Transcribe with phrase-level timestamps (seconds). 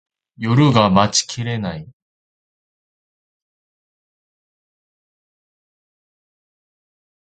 [0.37, 1.87] 夜が待ちきれない